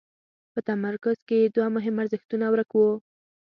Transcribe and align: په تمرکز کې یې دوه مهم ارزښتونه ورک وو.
په 0.53 0.59
تمرکز 0.67 1.17
کې 1.27 1.37
یې 1.41 1.51
دوه 1.55 1.67
مهم 1.75 1.95
ارزښتونه 2.01 2.45
ورک 2.49 2.69
وو. 2.73 2.91